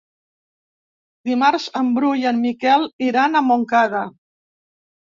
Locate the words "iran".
3.13-3.39